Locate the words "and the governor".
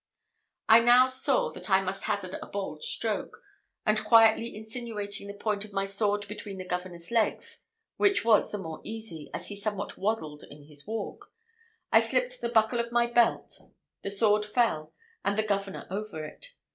15.23-15.85